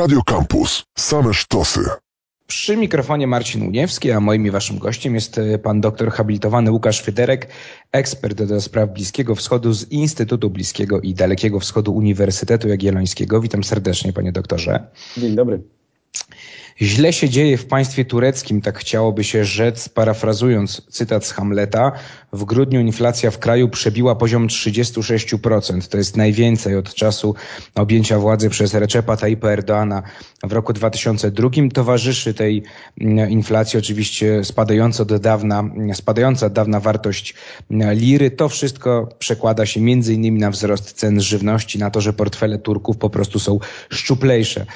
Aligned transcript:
Radio 0.00 0.22
Campus. 0.22 0.84
Same 0.98 1.34
sztosy. 1.34 1.80
Przy 2.46 2.76
mikrofonie 2.76 3.26
Marcin 3.26 3.62
Uniewski, 3.62 4.12
a 4.12 4.20
moim 4.20 4.46
i 4.46 4.50
waszym 4.50 4.78
gościem 4.78 5.14
jest 5.14 5.38
e, 5.38 5.58
pan 5.58 5.80
doktor 5.80 6.10
habilitowany 6.10 6.70
Łukasz 6.70 7.02
Fyderek, 7.02 7.48
ekspert 7.92 8.42
do 8.42 8.60
spraw 8.60 8.90
Bliskiego 8.90 9.34
Wschodu 9.34 9.72
z 9.72 9.90
Instytutu 9.90 10.50
Bliskiego 10.50 11.00
i 11.00 11.14
Dalekiego 11.14 11.60
Wschodu 11.60 11.92
Uniwersytetu 11.92 12.68
Jagiellońskiego. 12.68 13.40
Witam 13.40 13.64
serdecznie, 13.64 14.12
panie 14.12 14.32
doktorze. 14.32 14.86
Dzień 15.16 15.34
dobry. 15.34 15.62
Źle 16.82 17.12
się 17.12 17.28
dzieje 17.28 17.56
w 17.56 17.66
państwie 17.66 18.04
tureckim, 18.04 18.60
tak 18.60 18.78
chciałoby 18.78 19.24
się 19.24 19.44
rzec, 19.44 19.88
parafrazując 19.88 20.82
cytat 20.90 21.24
z 21.24 21.32
Hamleta. 21.32 21.92
W 22.32 22.44
grudniu 22.44 22.80
inflacja 22.80 23.30
w 23.30 23.38
kraju 23.38 23.68
przebiła 23.68 24.14
poziom 24.14 24.46
36%. 24.46 25.88
To 25.88 25.98
jest 25.98 26.16
najwięcej 26.16 26.76
od 26.76 26.94
czasu 26.94 27.34
objęcia 27.74 28.18
władzy 28.18 28.50
przez 28.50 28.74
Recepa 28.74 29.16
Tayyipa 29.16 29.48
Erdoana 29.48 30.02
w 30.42 30.52
roku 30.52 30.72
2002. 30.72 31.50
Towarzyszy 31.74 32.34
tej 32.34 32.62
mm, 33.00 33.30
inflacji 33.30 33.78
oczywiście 33.78 34.44
spadająca 34.44 35.02
od 35.02 35.16
dawna, 35.16 35.64
spadająca 35.94 36.46
od 36.46 36.52
dawna 36.52 36.80
wartość 36.80 37.34
liry. 37.70 38.30
To 38.30 38.48
wszystko 38.48 39.08
przekłada 39.18 39.66
się 39.66 39.80
między 39.80 40.14
innymi 40.14 40.40
na 40.40 40.50
wzrost 40.50 40.92
cen 40.92 41.20
żywności, 41.20 41.78
na 41.78 41.90
to, 41.90 42.00
że 42.00 42.12
portfele 42.12 42.58
Turków 42.58 42.96
po 42.96 43.10
prostu 43.10 43.38
są 43.38 43.58
szczuplejsze. 43.90 44.66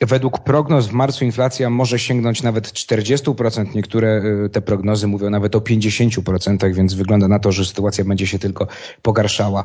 Według 0.00 0.38
prognoz 0.38 0.86
w 0.86 0.92
marcu 0.92 1.24
inflacja 1.24 1.70
może 1.70 1.98
sięgnąć 1.98 2.42
nawet 2.42 2.72
40%. 2.72 3.74
Niektóre 3.74 4.22
y, 4.46 4.48
te 4.48 4.62
prognozy 4.62 5.06
mówią 5.06 5.30
nawet 5.30 5.56
o 5.56 5.60
50%, 5.60 6.74
więc 6.74 6.94
wygląda 6.94 7.28
na 7.28 7.38
to, 7.38 7.52
że 7.52 7.64
sytuacja 7.64 8.04
będzie 8.04 8.26
się 8.26 8.38
tylko 8.38 8.66
pogarszała. 9.02 9.64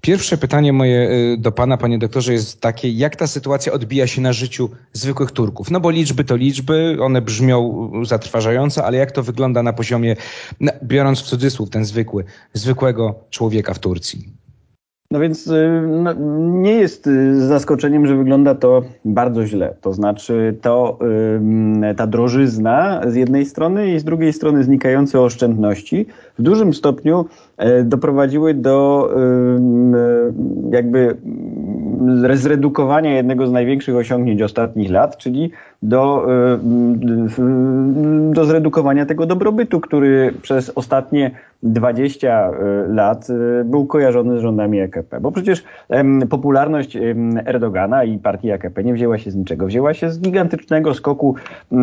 Pierwsze 0.00 0.38
pytanie 0.38 0.72
moje 0.72 1.10
y, 1.10 1.36
do 1.38 1.52
pana, 1.52 1.76
panie 1.76 1.98
doktorze, 1.98 2.32
jest 2.32 2.60
takie, 2.60 2.90
jak 2.90 3.16
ta 3.16 3.26
sytuacja 3.26 3.72
odbija 3.72 4.06
się 4.06 4.20
na 4.20 4.32
życiu 4.32 4.70
zwykłych 4.92 5.30
Turków? 5.30 5.70
No 5.70 5.80
bo 5.80 5.90
liczby 5.90 6.24
to 6.24 6.36
liczby, 6.36 6.96
one 7.00 7.22
brzmią 7.22 7.90
zatrważająco, 8.04 8.84
ale 8.84 8.98
jak 8.98 9.12
to 9.12 9.22
wygląda 9.22 9.62
na 9.62 9.72
poziomie, 9.72 10.16
biorąc 10.84 11.20
w 11.20 11.24
cudzysłów 11.24 11.70
ten 11.70 11.84
zwykły, 11.84 12.24
zwykłego 12.52 13.14
człowieka 13.30 13.74
w 13.74 13.78
Turcji? 13.78 14.45
No 15.10 15.20
więc 15.20 15.46
y, 15.46 15.82
no, 15.88 16.12
nie 16.38 16.72
jest 16.72 17.06
y, 17.06 17.46
zaskoczeniem, 17.46 18.06
że 18.06 18.16
wygląda 18.16 18.54
to 18.54 18.82
bardzo 19.04 19.46
źle. 19.46 19.74
To 19.80 19.92
znaczy 19.92 20.56
to 20.62 20.98
ta 21.96 22.06
drożyzna 22.06 23.00
z 23.06 23.14
jednej 23.14 23.44
strony 23.44 23.94
i 23.94 23.98
z 23.98 24.04
drugiej 24.04 24.32
strony 24.32 24.64
znikające 24.64 25.20
oszczędności 25.20 26.06
w 26.38 26.42
dużym 26.42 26.74
stopniu 26.74 27.26
doprowadziły 27.84 28.54
do 28.54 29.08
jakby 30.70 31.16
zredukowania 32.36 33.16
jednego 33.16 33.46
z 33.46 33.52
największych 33.52 33.96
osiągnięć 33.96 34.42
ostatnich 34.42 34.90
lat, 34.90 35.16
czyli 35.16 35.50
do, 35.82 36.26
do 38.30 38.44
zredukowania 38.44 39.06
tego 39.06 39.26
dobrobytu, 39.26 39.80
który 39.80 40.34
przez 40.42 40.72
ostatnie 40.74 41.30
20 41.62 42.50
lat 42.88 43.28
e, 43.30 43.64
był 43.64 43.86
kojarzony 43.86 44.38
z 44.38 44.42
rządami 44.42 44.80
AKP. 44.80 45.20
Bo 45.20 45.32
przecież 45.32 45.64
popularność 46.30 46.98
Erdogana 47.44 48.04
i 48.04 48.18
partii 48.18 48.52
AKP 48.52 48.84
nie 48.84 48.94
wzięła 48.94 49.18
się 49.18 49.30
z 49.30 49.36
niczego. 49.36 49.66
Wzięła 49.66 49.94
się 49.94 50.10
z 50.10 50.20
gigantycznego 50.20 50.94
skoku 50.94 51.34
e, 51.72 51.76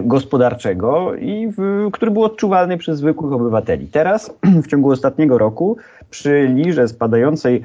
gospodarczego, 0.00 1.14
i 1.14 1.52
który 1.92 2.10
był 2.10 2.24
odczuwalny 2.24 2.78
przez 2.78 2.98
zwykłych 2.98 3.32
obywateli. 3.32 3.86
Teraz, 3.86 4.34
w 4.64 4.66
ciągu 4.66 4.88
ostatniego 5.02 5.38
roku, 5.38 5.76
przy 6.10 6.48
lirze 6.54 6.88
spadającej, 6.88 7.62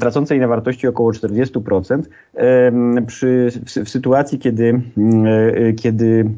tracącej 0.00 0.40
na 0.40 0.48
wartości 0.48 0.86
około 0.86 1.10
40%, 1.10 2.02
przy, 3.06 3.50
w, 3.66 3.84
w 3.84 3.88
sytuacji, 3.88 4.38
kiedy, 4.38 4.80
e, 5.24 5.72
kiedy 5.72 6.30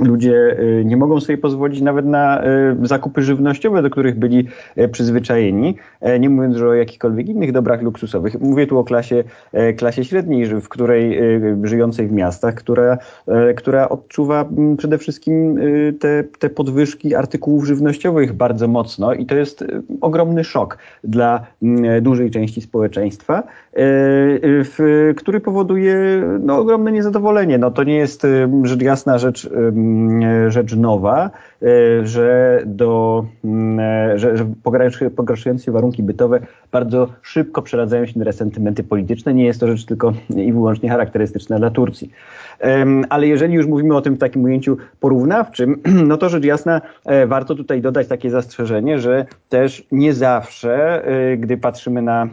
Ludzie 0.00 0.56
y, 0.60 0.84
nie 0.84 0.96
mogą 0.96 1.20
sobie 1.20 1.38
pozwolić 1.38 1.80
nawet 1.80 2.06
na 2.06 2.44
y, 2.44 2.46
zakupy 2.82 3.22
żywnościowe, 3.22 3.82
do 3.82 3.90
których 3.90 4.18
byli 4.18 4.48
y, 4.78 4.88
przyzwyczajeni, 4.88 5.76
e, 6.00 6.18
nie 6.18 6.30
mówiąc 6.30 6.54
już 6.54 6.62
o 6.62 6.74
jakichkolwiek 6.74 7.28
innych 7.28 7.52
dobrach 7.52 7.82
luksusowych. 7.82 8.40
Mówię 8.40 8.66
tu 8.66 8.78
o 8.78 8.84
klasie, 8.84 9.24
e, 9.52 9.72
klasie 9.72 10.04
średniej, 10.04 10.46
w 10.46 10.68
której 10.68 11.20
żyjącej 11.62 12.08
w 12.08 12.12
miastach, 12.12 12.54
która, 12.54 12.98
e, 13.28 13.54
która 13.54 13.88
odczuwa 13.88 14.48
przede 14.78 14.98
wszystkim 14.98 15.58
te, 16.00 16.24
te 16.38 16.50
podwyżki 16.50 17.14
artykułów 17.14 17.64
żywnościowych 17.64 18.32
bardzo 18.32 18.68
mocno 18.68 19.14
i 19.14 19.26
to 19.26 19.34
jest 19.34 19.64
ogromny 20.00 20.44
szok 20.44 20.78
dla 21.04 21.46
dużej 22.02 22.30
części 22.30 22.60
społeczeństwa, 22.60 23.42
który 25.16 25.40
powoduje 25.40 26.22
no, 26.40 26.58
ogromne 26.58 26.92
niezadowolenie. 26.92 27.58
No, 27.58 27.70
to 27.70 27.84
nie 27.84 27.96
jest 27.96 28.26
rzecz 28.64 28.82
jasna 28.82 29.18
rzecz 29.18 29.50
Mm, 29.81 29.81
rzecz 30.48 30.76
nowa, 30.76 31.30
e, 31.62 32.06
że, 32.06 32.62
do, 32.66 33.24
mm, 33.44 33.80
e, 33.80 34.18
że, 34.18 34.36
że 34.36 34.46
pogarszające 35.14 35.72
warunki 35.72 36.02
bytowe 36.02 36.40
bardzo 36.72 37.08
szybko 37.22 37.62
przeradzają 37.62 38.06
się 38.06 38.18
na 38.18 38.24
resentymenty 38.24 38.84
polityczne. 38.84 39.34
Nie 39.34 39.44
jest 39.44 39.60
to 39.60 39.66
rzecz 39.66 39.84
tylko 39.84 40.12
i 40.36 40.52
wyłącznie 40.52 40.90
charakterystyczna 40.90 41.58
dla 41.58 41.70
Turcji. 41.70 42.10
Ale 43.08 43.26
jeżeli 43.26 43.54
już 43.54 43.66
mówimy 43.66 43.96
o 43.96 44.00
tym 44.00 44.14
w 44.14 44.18
takim 44.18 44.44
ujęciu 44.44 44.76
porównawczym, 45.00 45.80
no 46.08 46.16
to 46.16 46.28
rzecz 46.28 46.44
jasna 46.44 46.80
e, 47.04 47.26
warto 47.26 47.54
tutaj 47.54 47.80
dodać 47.80 48.06
takie 48.08 48.30
zastrzeżenie, 48.30 48.98
że 48.98 49.26
też 49.48 49.86
nie 49.92 50.14
zawsze, 50.14 51.02
gdy 51.38 51.56
patrzymy 51.56 52.02
na 52.02 52.28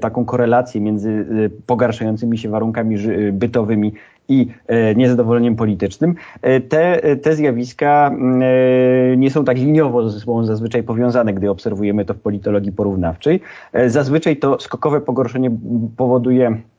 taką 0.00 0.24
korelację 0.24 0.80
między 0.80 1.24
pogarszającymi 1.66 2.38
się 2.38 2.48
warunkami 2.48 2.96
bytowymi 3.32 3.92
i 4.28 4.48
e, 4.66 4.94
niezadowoleniem 4.94 5.56
politycznym, 5.56 6.14
e, 6.42 6.60
te, 6.60 7.16
te 7.16 7.36
zjawiska 7.36 8.10
e, 8.10 9.16
nie 9.16 9.30
są 9.30 9.44
tak 9.44 9.56
liniowo 9.56 10.10
ze 10.10 10.20
sobą 10.20 10.44
zazwyczaj 10.44 10.82
powiązane, 10.82 11.34
gdy 11.34 11.50
obserwujemy 11.50 12.04
to 12.04 12.14
w 12.14 12.20
politologii 12.20 12.72
porównawczej. 12.72 13.40
Zazwyczaj 13.86 14.36
to 14.36 14.60
skokowe 14.60 15.00
pogorszenie 15.00 15.50
powoduje 15.96 16.48
E, 16.50 16.77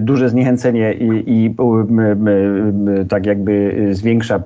duże 0.00 0.28
zniechęcenie 0.28 0.94
i, 0.94 1.24
i 1.26 1.54
tak 3.08 3.26
jakby 3.26 3.86
zwiększa 3.90 4.42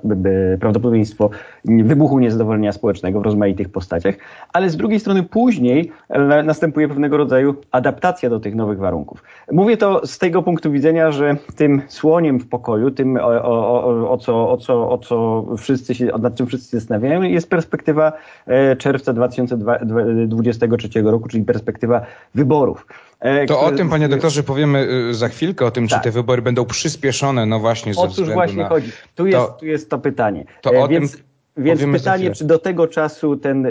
prawdopodobieństwo 0.60 1.30
wybuchu 1.64 2.18
niezadowolenia 2.18 2.72
społecznego 2.72 3.20
w 3.20 3.24
rozmaitych 3.24 3.68
postaciach, 3.68 4.14
ale 4.52 4.70
z 4.70 4.76
drugiej 4.76 5.00
strony 5.00 5.22
później 5.22 5.92
e, 6.08 6.42
następuje 6.42 6.88
pewnego 6.88 7.16
rodzaju 7.16 7.54
adaptacja 7.70 8.30
do 8.30 8.40
tych 8.40 8.54
nowych 8.54 8.78
warunków. 8.78 9.22
Mówię 9.52 9.76
to 9.76 10.06
z 10.06 10.18
tego 10.18 10.42
punktu 10.42 10.72
widzenia, 10.72 11.12
że 11.12 11.36
tym 11.56 11.82
słoniem 11.88 12.40
w 12.40 12.48
pokoju, 12.48 12.90
tym 12.90 13.16
o, 13.16 13.42
o, 13.42 14.10
o, 14.10 14.16
co, 14.16 14.50
o, 14.50 14.56
co, 14.56 14.90
o 14.90 14.98
co 14.98 15.46
wszyscy 15.58 15.94
się, 15.94 16.06
nad 16.22 16.34
czym 16.34 16.46
wszyscy 16.46 16.70
się 16.70 16.78
zastanawiają, 16.78 17.22
jest 17.22 17.50
perspektywa 17.50 18.12
e, 18.46 18.76
czerwca 18.76 19.12
2023 19.12 21.02
roku, 21.02 21.28
czyli 21.28 21.44
perspektywa 21.44 22.00
wyborów. 22.34 22.86
E, 23.20 23.46
to 23.46 23.60
o 23.60 23.72
tym, 23.72 23.88
panie 23.90 24.08
doktorze, 24.08 24.42
powiemy 24.42 24.88
y, 25.10 25.14
za 25.14 25.28
chwilkę, 25.28 25.66
o 25.66 25.70
tym, 25.70 25.88
tak. 25.88 25.98
czy 25.98 26.04
te 26.04 26.10
wybory 26.10 26.42
będą 26.42 26.64
przyspieszone, 26.64 27.46
no 27.46 27.60
właśnie 27.60 27.94
ze 27.94 28.00
Otóż 28.00 28.30
właśnie 28.30 28.62
na... 28.62 28.68
chodzi. 28.68 28.92
Tu 29.14 29.26
jest, 29.26 29.38
to, 29.38 29.56
tu 29.60 29.66
jest 29.66 29.90
to 29.90 29.98
pytanie. 29.98 30.44
To 30.62 30.70
e, 30.84 30.88
Więc... 30.88 31.12
tym 31.12 31.27
więc 31.58 31.84
pytanie, 31.92 32.30
czy 32.30 32.44
do 32.44 32.58
tego 32.58 32.86
czasu 32.86 33.36
ten, 33.36 33.66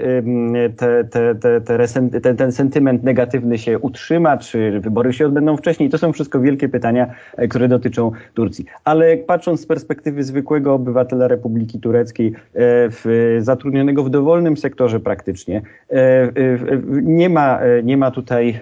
te, 0.78 1.03
te, 1.03 1.36
te, 1.36 1.62
ten, 2.22 2.38
ten 2.38 2.52
sentyment 2.52 3.03
negatywny 3.03 3.58
się 3.58 3.80
utrzyma, 3.80 4.38
czy 4.38 4.80
wybory 4.80 5.14
się 5.14 5.25
odbędą 5.25 5.58
wcześniej? 5.58 5.90
To 5.90 5.98
są 5.98 6.14
wszystko 6.14 6.40
wielkie 6.40 6.70
pytania, 6.70 7.08
e, 7.38 7.48
które 7.48 7.68
dotyczą 7.68 8.12
Turcji. 8.34 8.66
Ale 8.84 9.18
patrząc 9.18 9.62
z 9.62 9.66
perspektywy 9.66 10.24
zwykłego 10.24 10.74
obywatela 10.74 11.28
Republiki 11.28 11.80
Tureckiej, 11.80 12.28
e, 12.28 12.34
w, 12.90 13.38
zatrudnionego 13.40 14.04
w 14.04 14.09
dowolnym 14.09 14.58
sektorze 14.58 15.00
praktycznie, 15.00 15.62
e, 15.92 16.31
nie 17.02 17.30
ma, 17.30 17.59
nie 17.84 17.98
ma 17.98 18.12
tutaj 18.12 18.59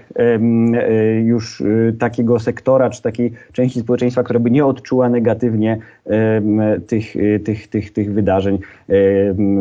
już 1.24 1.64
takiego 2.00 2.40
sektora, 2.40 2.90
czy 2.90 3.02
takiej 3.02 3.34
części 3.54 3.80
społeczeństwa, 3.80 4.24
która 4.24 4.40
by 4.40 4.52
nie 4.52 4.66
odczuła 4.66 5.10
negatywnie 5.10 5.78
tych, 6.88 7.14
tych, 7.44 7.68
tych, 7.68 7.94
tych 7.94 8.14
wydarzeń 8.14 8.60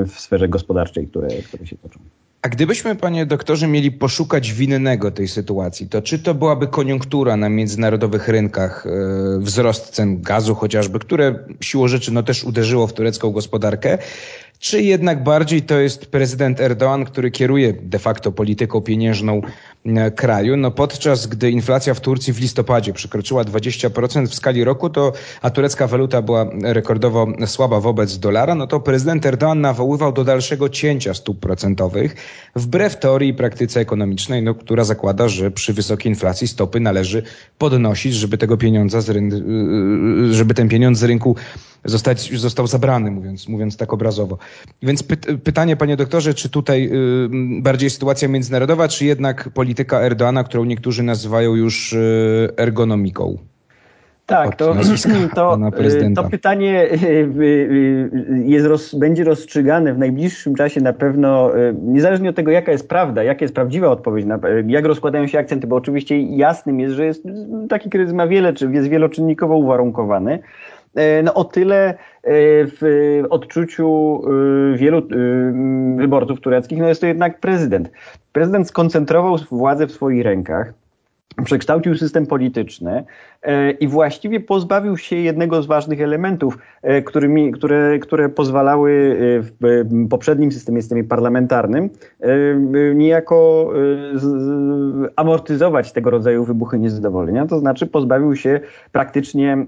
w 0.06 0.20
sferze 0.20 0.48
gospodarczej, 0.48 1.06
które, 1.06 1.28
które 1.28 1.66
się 1.66 1.76
toczą. 1.76 2.00
A 2.44 2.48
gdybyśmy, 2.48 2.96
panie 2.96 3.26
doktorze, 3.26 3.68
mieli 3.68 3.92
poszukać 3.92 4.52
winnego 4.52 5.10
tej 5.10 5.28
sytuacji, 5.28 5.88
to 5.88 6.02
czy 6.02 6.18
to 6.18 6.34
byłaby 6.34 6.66
koniunktura 6.66 7.36
na 7.36 7.48
międzynarodowych 7.48 8.28
rynkach, 8.28 8.86
e, 8.86 8.90
wzrost 9.38 9.90
cen 9.90 10.22
gazu 10.22 10.54
chociażby, 10.54 10.98
które 10.98 11.38
siłą 11.60 11.88
rzeczy 11.88 12.12
no, 12.12 12.22
też 12.22 12.44
uderzyło 12.44 12.86
w 12.86 12.92
turecką 12.92 13.30
gospodarkę, 13.30 13.98
czy 14.64 14.82
jednak 14.82 15.22
bardziej 15.22 15.62
to 15.62 15.78
jest 15.78 16.06
prezydent 16.06 16.61
Erdoğan, 16.61 17.05
który 17.05 17.31
kieruje 17.31 17.72
de 17.72 17.99
facto 17.99 18.32
polityką 18.32 18.81
pieniężną 18.81 19.40
e, 19.87 20.11
kraju. 20.11 20.56
No 20.56 20.70
podczas 20.70 21.26
gdy 21.26 21.50
inflacja 21.50 21.94
w 21.94 22.00
Turcji 22.00 22.32
w 22.32 22.40
listopadzie 22.40 22.93
przekroczyła 22.93 23.44
20% 23.44 24.26
w 24.26 24.34
skali 24.34 24.64
roku, 24.64 24.90
to, 24.90 25.12
a 25.43 25.50
turecka 25.50 25.87
waluta 25.87 26.22
była 26.22 26.46
rekordowo 26.62 27.26
słaba 27.46 27.81
wobec 27.81 28.19
dolara, 28.19 28.55
no 28.55 28.66
to 28.66 28.81
prezydent 28.81 29.26
Erdoğan 29.26 29.61
nawoływał 29.61 30.12
do 30.12 30.25
dalszego 30.25 30.69
cięcia 30.69 31.14
stóp 31.14 31.40
procentowych, 31.40 32.17
wbrew 32.56 32.96
teorii 32.96 33.31
i 33.31 33.34
praktyce 33.34 33.81
ekonomicznej, 33.81 34.43
no, 34.43 34.55
która 34.55 34.84
zakłada, 34.84 35.28
że 35.28 35.50
przy 35.50 35.72
wysokiej 35.72 36.12
inflacji 36.12 36.49
stopy 36.49 36.81
należy 36.81 37.22
podnosić, 37.58 38.14
żeby 38.14 38.38
tego 38.38 38.56
pieniądza 38.56 39.00
z 39.00 39.10
rynku, 39.10 39.37
żeby 40.31 40.55
ten 40.55 40.69
pieniądz 40.69 40.99
z 40.99 41.02
rynku 41.02 41.37
zostać, 41.84 42.38
został 42.38 42.67
zabrany, 42.67 43.10
mówiąc, 43.10 43.49
mówiąc 43.49 43.76
tak 43.76 43.93
obrazowo. 43.93 44.38
Więc 44.82 45.02
py 45.02 45.16
pytanie, 45.16 45.76
panie 45.76 45.96
doktorze, 45.96 46.34
czy 46.34 46.48
tutaj 46.48 46.90
y, 46.92 47.62
bardziej 47.62 47.90
sytuacja 47.90 48.28
międzynarodowa, 48.28 48.88
czy 48.88 49.04
jednak 49.04 49.48
polityka 49.48 50.00
Erdoana, 50.00 50.44
którą 50.44 50.64
niektórzy 50.64 51.02
nazywają 51.02 51.54
już 51.54 51.92
y, 51.92 52.48
ergonomiką? 52.56 53.38
Tak, 54.26 54.56
to, 54.56 54.74
to, 55.34 55.58
y, 55.80 56.14
to, 56.14 56.24
pytanie 56.24 56.82
y, 56.92 57.06
y, 57.42 58.10
jest 58.44 58.66
roz, 58.66 58.94
będzie 58.94 59.24
rozstrzygane 59.24 59.94
w 59.94 59.98
najbliższym 59.98 60.54
czasie 60.54 60.80
na 60.80 60.92
pewno, 60.92 61.50
niezależnie 61.82 62.30
od 62.30 62.36
tego, 62.36 62.50
jaka 62.50 62.72
jest 62.72 62.88
prawda, 62.88 63.22
jaka 63.22 63.44
jest 63.44 63.54
prawdziwa 63.54 63.88
odpowiedź, 63.88 64.26
na, 64.26 64.38
jak 64.66 64.84
rozkładają 64.84 65.26
się 65.26 65.38
akcenty, 65.38 65.66
bo 65.66 65.76
oczywiście 65.76 66.22
jasnym 66.22 66.80
jest, 66.80 66.94
że 66.94 67.06
jest, 67.06 67.24
taki 67.68 67.90
kryzys 67.90 68.14
ma 68.14 68.26
wiele, 68.26 68.52
czy 68.52 68.70
jest 68.72 68.88
wieloczynnikowo 68.88 69.56
uwarunkowany. 69.56 70.38
No 71.25 71.35
o 71.35 71.44
tyle 71.44 71.94
w 72.81 73.23
odczuciu 73.31 74.20
wielu 74.76 75.02
wyborców 75.96 76.41
tureckich, 76.41 76.79
no 76.79 76.88
jest 76.88 77.00
to 77.00 77.06
jednak 77.06 77.41
prezydent. 77.41 77.91
Prezydent 78.32 78.69
skoncentrował 78.69 79.37
władzę 79.50 79.87
w 79.87 79.93
swoich 79.93 80.25
rękach 80.25 80.75
przekształcił 81.44 81.96
system 81.96 82.26
polityczny 82.26 82.93
e, 82.96 83.05
i 83.81 83.88
właściwie 83.88 84.41
pozbawił 84.41 84.96
się 84.96 85.17
jednego 85.17 85.62
z 85.62 85.67
ważnych 85.67 86.00
elementów, 86.00 86.58
e, 86.82 87.02
którymi, 87.02 87.52
które, 87.52 87.99
które 87.99 88.29
pozwalały 88.29 88.91
e, 88.91 89.43
w 89.43 90.08
poprzednim 90.11 90.52
systemie, 90.52 90.82
systemie 90.82 91.05
parlamentarnym, 91.05 91.91
niejako 92.94 93.70
amortyzować 95.17 95.93
tego 95.93 96.11
rodzaju 96.11 96.44
wybuchy 96.44 96.79
niezadowolenia. 96.79 97.46
To 97.46 97.58
znaczy 97.58 97.87
pozbawił 97.87 98.37
się 98.37 98.61
praktycznie 98.93 99.67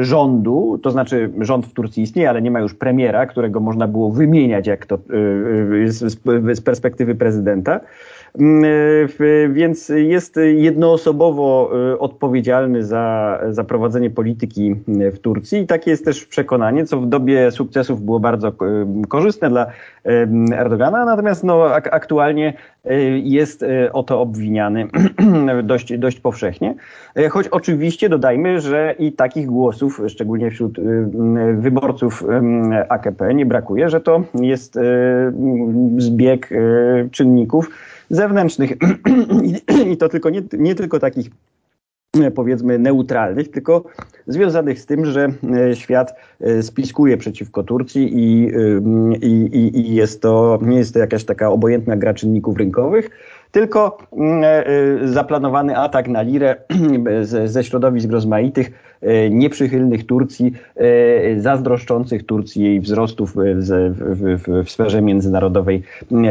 rządu, 0.00 0.80
to 0.82 0.90
znaczy 0.90 1.30
rząd 1.40 1.66
w 1.66 1.72
Turcji 1.72 2.02
istnieje, 2.02 2.30
ale 2.30 2.42
nie 2.42 2.50
ma 2.50 2.60
już 2.60 2.74
premiera, 2.74 3.26
którego 3.26 3.60
można 3.60 3.88
było 3.88 4.10
wymieniać 4.10 4.66
jak 4.66 4.86
to 4.86 4.98
z 6.52 6.60
perspektywy 6.60 7.14
prezydenta. 7.14 7.80
E, 8.38 9.48
więc 9.48 9.88
jest 9.88 10.38
jednoosobowo 10.56 11.70
e, 11.92 11.98
odpowiedzialny 12.16 12.84
za, 12.84 13.38
za 13.50 13.64
prowadzenie 13.64 14.10
polityki 14.10 14.76
e, 15.00 15.10
w 15.10 15.18
Turcji. 15.18 15.58
I 15.60 15.66
takie 15.66 15.90
jest 15.90 16.04
też 16.04 16.24
przekonanie, 16.24 16.84
co 16.84 17.00
w 17.00 17.06
dobie 17.06 17.50
sukcesów 17.50 18.02
było 18.02 18.20
bardzo 18.20 18.52
korzystne 19.08 19.48
dla 19.50 19.66
Erdogana, 20.52 21.04
natomiast 21.04 21.44
no, 21.44 21.64
aktualnie 21.74 22.52
jest 23.22 23.64
o 23.92 24.02
to 24.02 24.20
obwiniany 24.20 24.88
dość, 25.62 25.98
dość 25.98 26.20
powszechnie. 26.20 26.74
Choć 27.30 27.48
oczywiście 27.48 28.08
dodajmy, 28.08 28.60
że 28.60 28.94
i 28.98 29.12
takich 29.12 29.46
głosów, 29.46 30.00
szczególnie 30.08 30.50
wśród 30.50 30.80
wyborców 31.58 32.24
AKP, 32.88 33.34
nie 33.34 33.46
brakuje, 33.46 33.88
że 33.88 34.00
to 34.00 34.24
jest 34.34 34.78
zbieg 35.98 36.50
czynników, 37.10 37.70
zewnętrznych. 38.10 38.72
I 39.92 39.96
to 39.96 40.08
tylko 40.08 40.30
nie, 40.30 40.42
nie 40.58 40.74
tylko 40.74 40.98
takich 40.98 41.26
e, 41.26 41.30
powiedzmy 42.34 42.78
neutralnych, 42.78 43.50
tylko 43.50 43.84
związanych 44.26 44.80
z 44.80 44.86
tym, 44.86 45.04
że 45.04 45.28
e, 45.70 45.76
świat 45.76 46.14
e, 46.40 46.62
spiskuje 46.62 47.16
przeciwko 47.16 47.62
Turcji 47.62 48.10
i, 48.14 48.52
i, 49.22 49.78
i 49.78 49.94
jest 49.94 50.22
to, 50.22 50.58
nie 50.62 50.78
jest 50.78 50.94
to 50.94 50.98
jakaś 50.98 51.24
taka 51.24 51.50
obojętna 51.50 51.96
gra 51.96 52.14
czynników 52.14 52.56
rynkowych, 52.56 53.10
tylko 53.50 53.98
zaplanowany 55.04 55.76
atak 55.76 56.08
na 56.08 56.22
lirę 56.22 56.56
ze 57.46 57.64
środowisk 57.64 58.10
rozmaitych, 58.10 58.70
nieprzychylnych 59.30 60.06
Turcji, 60.06 60.52
zazdroszczących 61.36 62.26
Turcji 62.26 62.64
jej 62.64 62.80
wzrostów 62.80 63.34
w 64.64 64.70
sferze 64.70 65.02
międzynarodowej. 65.02 65.82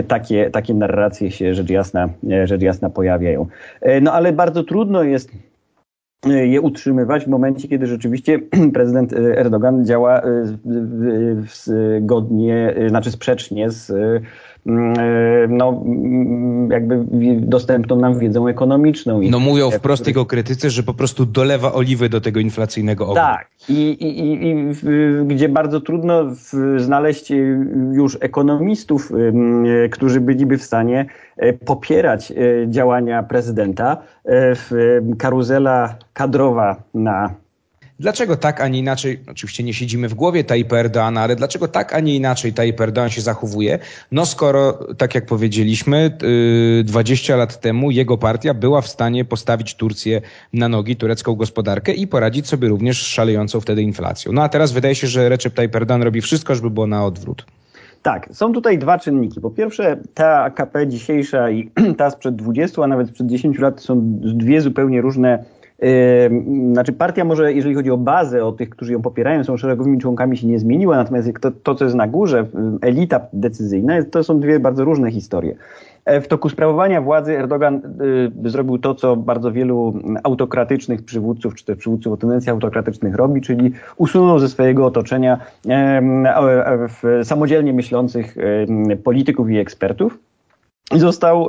Takie, 0.08 0.50
takie 0.50 0.74
narracje 0.74 1.32
się 1.32 1.54
rzecz 1.54 1.70
jasna, 1.70 2.10
rzecz 2.44 2.62
jasna 2.62 2.90
pojawiają. 2.90 3.48
No 4.02 4.14
ale 4.14 4.34
bardzo 4.34 4.64
trudno 4.64 5.04
jest 5.04 5.32
je 6.26 6.62
utrzymywać 6.62 7.26
w 7.26 7.28
momencie, 7.28 7.68
kiedy 7.68 7.88
rzeczywiście 7.88 8.40
prezydent 8.74 9.14
Erdogan 9.14 9.86
działa 9.86 10.22
zgodnie, 12.02 12.76
znaczy 12.90 13.12
sprzecznie 13.12 13.72
z 13.72 13.92
no, 15.50 15.84
jakby 16.72 17.06
dostępną 17.40 18.00
nam 18.00 18.20
wiedzą 18.20 18.48
ekonomiczną. 18.48 19.22
No 19.30 19.40
mówią 19.40 19.72
w 19.72 19.80
prostej 19.80 20.14
krytyce, 20.28 20.70
że 20.70 20.84
po 20.84 20.94
prostu 20.94 21.26
dolewa 21.26 21.74
oliwy 21.74 22.10
do 22.10 22.22
tego 22.22 22.40
inflacyjnego 22.40 23.08
ognia. 23.08 23.22
Tak. 23.22 23.48
I, 23.70 23.90
i, 23.90 24.48
i, 24.48 24.56
gdzie 25.26 25.50
bardzo 25.50 25.82
trudno 25.82 26.24
znaleźć 26.78 27.34
już 27.92 28.18
ekonomistów, 28.22 29.12
którzy 29.92 30.22
byliby 30.22 30.58
w 30.58 30.64
stanie 30.64 31.06
popierać 31.66 32.34
działania 32.68 33.24
prezydenta. 33.24 33.98
Karuzela 35.18 35.96
kadrowa 36.14 36.84
na 36.94 37.36
Dlaczego 38.00 38.36
tak, 38.36 38.62
a 38.62 38.68
nie 38.68 38.80
inaczej, 38.80 39.20
oczywiście 39.32 39.64
nie 39.64 39.74
siedzimy 39.74 40.10
w 40.10 40.14
głowie 40.14 40.44
Tayyip 40.44 40.70
Erdoğana, 40.70 41.20
ale 41.20 41.36
dlaczego 41.36 41.68
tak, 41.68 41.94
a 41.94 42.00
nie 42.00 42.16
inaczej 42.16 42.54
Tayyip 42.54 42.80
Erdoğan 42.80 43.10
się 43.10 43.22
zachowuje? 43.22 43.80
No 44.12 44.26
skoro, 44.26 44.80
tak 44.98 45.16
jak 45.16 45.26
powiedzieliśmy, 45.26 46.18
20 46.84 47.34
y, 47.34 47.38
lat 47.38 47.60
temu 47.62 47.92
jego 47.92 48.18
partia 48.18 48.54
była 48.54 48.82
w 48.82 48.88
stanie 48.88 49.26
postawić 49.26 49.76
Turcję 49.76 50.22
na 50.54 50.70
nogi, 50.70 50.96
turecką 50.96 51.36
gospodarkę 51.36 51.94
i 51.94 52.08
poradzić 52.08 52.48
sobie 52.48 52.68
również 52.68 53.04
z 53.04 53.08
szalejącą 53.08 53.60
wtedy 53.62 53.82
inflacją. 53.82 54.32
No 54.32 54.44
a 54.44 54.50
teraz 54.50 54.72
wydaje 54.72 54.96
się, 54.96 55.08
że 55.08 55.30
Recep 55.30 55.54
Tayyip 55.54 55.76
Erdoğan 55.76 56.04
robi 56.04 56.22
wszystko, 56.22 56.56
żeby 56.56 56.70
było 56.70 56.88
na 56.88 57.06
odwrót. 57.06 57.46
Tak, 58.06 58.30
są 58.32 58.54
tutaj 58.54 58.78
dwa 58.78 59.00
czynniki. 59.00 59.42
Po 59.42 59.50
pierwsze, 59.52 59.98
ta 60.14 60.44
AKP 60.44 60.88
dzisiejsza 60.88 61.50
i 61.50 61.72
ta 61.98 62.10
sprzed 62.10 62.36
20, 62.36 62.84
a 62.84 62.88
nawet 62.88 63.08
sprzed 63.08 63.28
10 63.28 63.60
lat 63.60 63.82
są 63.82 64.02
dwie 64.22 64.62
zupełnie 64.62 65.02
różne 65.02 65.44
znaczy 66.72 66.94
partia 66.94 67.26
może, 67.26 67.54
jeżeli 67.54 67.76
chodzi 67.76 67.92
o 67.92 67.98
bazę, 67.98 68.46
o 68.46 68.52
tych, 68.52 68.70
którzy 68.70 68.94
ją 68.94 69.02
popierają, 69.02 69.44
są 69.44 69.58
szeregowymi 69.58 70.00
członkami, 70.00 70.38
się 70.38 70.48
nie 70.48 70.60
zmieniła, 70.60 70.96
natomiast 70.96 71.30
to, 71.42 71.52
to 71.52 71.76
co 71.76 71.84
jest 71.86 71.96
na 71.96 72.08
górze, 72.08 72.46
elita 72.82 73.22
decyzyjna, 73.34 74.04
to 74.04 74.24
są 74.24 74.40
dwie 74.40 74.60
bardzo 74.60 74.84
różne 74.84 75.12
historie. 75.12 75.56
E, 76.06 76.22
w 76.22 76.28
toku 76.28 76.50
sprawowania 76.50 77.02
władzy 77.02 77.38
Erdogan 77.38 77.82
y, 78.46 78.50
zrobił 78.50 78.78
to, 78.78 78.96
co 78.96 79.16
bardzo 79.16 79.52
wielu 79.52 79.94
autokratycznych 80.24 81.06
przywódców, 81.06 81.56
czy 81.56 81.66
też 81.66 81.78
przywódców 81.78 82.14
o 82.14 82.18
tendencji 82.18 82.52
autokratycznych 82.52 83.16
robi, 83.16 83.42
czyli 83.42 83.72
usunął 83.98 84.40
ze 84.40 84.50
swojego 84.50 84.86
otoczenia 84.86 85.40
samodzielnie 87.24 87.74
myślących 87.74 88.36
polityków 89.04 89.50
i 89.50 89.58
ekspertów 89.58 90.20
został 90.94 91.48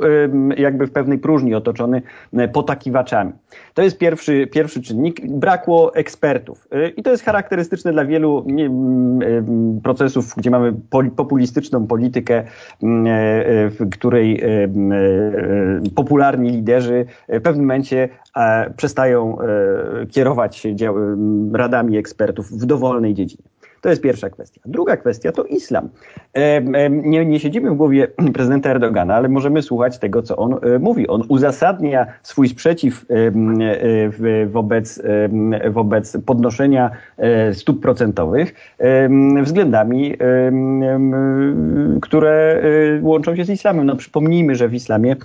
jakby 0.57 0.87
w 0.87 0.91
pewnej 0.91 1.17
próżni 1.19 1.55
otoczony 1.55 2.01
e, 2.33 2.47
potakiwaczami. 2.47 3.31
To 3.73 3.81
jest 3.81 3.97
pierwszy, 3.97 4.47
pierwszy 4.47 4.81
czynnik. 4.81 5.27
Brakło 5.31 5.95
ekspertów. 5.95 6.67
E, 6.71 6.89
I 6.89 7.03
to 7.03 7.11
jest 7.11 7.23
charakterystyczne 7.23 7.91
dla 7.91 8.05
wielu 8.05 8.45
procesów, 9.83 10.33
gdzie 10.37 10.51
mamy 10.51 10.73
populistyczną 11.15 11.87
politykę, 11.87 12.37
e, 12.37 12.45
w 13.69 13.89
której 13.91 14.43
popularni 15.95 16.49
liderzy 16.49 17.05
w 17.29 17.41
pewnym 17.41 17.65
momencie 17.65 18.09
przestają 18.77 19.37
kierować 20.11 20.55
się 20.55 20.75
radami 21.53 21.97
ekspertów 21.97 22.51
w 22.51 22.65
dowolnej 22.65 23.13
dziedzinie. 23.13 23.43
To 23.87 23.91
jest 23.91 24.01
pierwsza 24.01 24.29
kwestia. 24.29 24.61
Druga 24.65 24.97
kwestia 24.97 25.31
to 25.31 25.43
islam. 25.43 25.89
Nie, 26.89 27.25
nie 27.25 27.39
siedzimy 27.39 27.71
w 27.71 27.75
głowie 27.75 28.07
prezydenta 28.33 28.69
Erdogana, 28.69 29.15
ale 29.15 29.29
możemy 29.29 29.61
słuchać 29.61 29.99
tego, 29.99 30.23
co 30.23 30.35
on 30.35 30.53
e, 30.53 30.79
mówi. 30.79 31.07
On 31.07 31.23
uzasadnia 31.27 32.05
swój 32.23 32.49
sprzeciw 32.49 33.05
e, 33.09 34.45
wobec, 34.45 35.01
wobec 35.69 36.17
podnoszenia 36.25 36.91
e, 37.17 37.53
stóp 37.53 37.81
procentowych 37.81 38.75
względami, 39.43 40.13
które 42.01 42.63
łączą 43.01 43.35
się 43.35 43.45
z 43.45 43.49
islamem. 43.49 43.85
No, 43.85 43.95
przypomnijmy, 43.95 44.55
że 44.55 44.67
w 44.67 44.73
islamie 44.73 45.15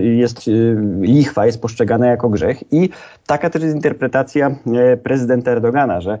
jest 0.00 0.50
lichwa 1.00 1.46
jest 1.46 1.62
postrzegana 1.62 2.06
jako 2.06 2.28
grzech 2.28 2.72
i 2.72 2.90
taka 3.26 3.50
też 3.50 3.62
jest 3.62 3.74
interpretacja 3.74 4.56
prezydenta 5.02 5.50
Erdogana, 5.50 6.00
że 6.00 6.18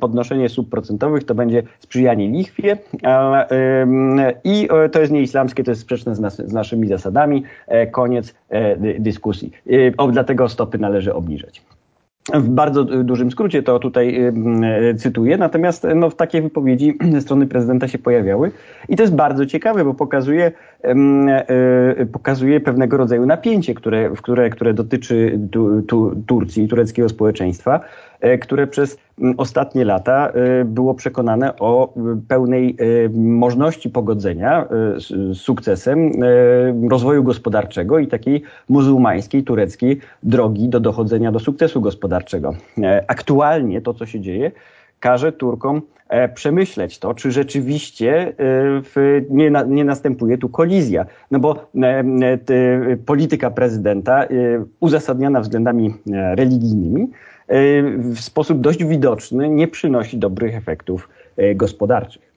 podnoszenie 0.00 0.48
stóp 0.48 0.70
procentowych 0.70 1.24
to 1.24 1.34
będzie 1.34 1.62
sprzyjanie 1.78 2.28
lichwie 2.28 2.76
i 4.44 4.68
to 4.92 5.00
jest 5.00 5.12
nieislamskie, 5.12 5.64
to 5.64 5.70
jest 5.70 5.80
sprzeczne 5.80 6.14
z, 6.14 6.20
nas, 6.20 6.36
z 6.36 6.52
naszymi 6.52 6.88
zasadami. 6.88 7.44
Koniec 7.90 8.34
dyskusji. 8.98 9.52
Dlatego 10.12 10.48
stopy 10.48 10.78
należy 10.78 11.14
obniżać. 11.14 11.62
W 12.34 12.48
bardzo 12.48 12.84
dużym 12.84 13.30
skrócie 13.30 13.62
to 13.62 13.78
tutaj 13.78 14.32
cytuję, 14.98 15.36
natomiast 15.36 15.86
no, 15.94 16.10
takie 16.10 16.42
wypowiedzi 16.42 16.98
ze 17.12 17.20
strony 17.20 17.46
prezydenta 17.46 17.88
się 17.88 17.98
pojawiały 17.98 18.50
i 18.88 18.96
to 18.96 19.02
jest 19.02 19.14
bardzo 19.14 19.46
ciekawe, 19.46 19.84
bo 19.84 19.94
pokazuje, 19.94 20.46
e, 20.46 20.52
pokazuje 22.12 22.60
pewnego 22.60 22.96
rodzaju 22.96 23.26
napięcie, 23.26 23.74
które, 23.74 24.10
które, 24.10 24.50
które 24.50 24.74
dotyczy 24.74 25.38
tu, 25.50 25.82
tu, 25.82 26.12
Turcji, 26.26 26.68
tureckiego 26.68 27.08
społeczeństwa, 27.08 27.80
e, 28.20 28.38
które 28.38 28.66
przez 28.66 28.98
ostatnie 29.36 29.84
lata 29.84 30.28
e, 30.28 30.64
było 30.64 30.94
przekonane 30.94 31.58
o 31.58 31.94
pełnej 32.28 32.76
możliwości 33.14 33.90
pogodzenia 33.90 34.66
z 34.96 35.38
sukcesem 35.38 36.12
rozwoju 36.90 37.22
gospodarczego 37.22 37.98
i 37.98 38.06
takiej 38.06 38.42
muzułmańskiej, 38.68 39.44
tureckiej 39.44 40.00
drogi 40.22 40.68
do 40.68 40.80
dochodzenia 40.80 41.32
do 41.32 41.38
sukcesu 41.38 41.80
gospodarczego. 41.80 42.54
Aktualnie 43.08 43.80
to, 43.80 43.94
co 43.94 44.06
się 44.06 44.20
dzieje, 44.20 44.50
każe 45.00 45.32
Turkom 45.32 45.82
e, 46.08 46.28
przemyśleć 46.28 46.98
to, 46.98 47.14
czy 47.14 47.30
rzeczywiście 47.30 48.32
e, 48.96 49.22
nie, 49.30 49.52
nie, 49.66 49.84
następuje 49.84 50.38
tu 50.38 50.48
kolizja. 50.48 51.06
No 51.30 51.38
bo 51.38 51.70
e, 51.82 52.96
polityka 53.06 53.50
prezydenta 53.50 54.26
uzasadniona 54.80 55.40
względami 55.40 55.94
religijnymi 56.34 57.10
w 57.98 58.18
sposób 58.20 58.60
dość 58.60 58.84
widoczny 58.84 59.48
nie 59.48 59.68
przynosi 59.68 60.18
dobrych 60.18 60.54
efektów 60.54 61.08
gospodarczych. 61.54 62.27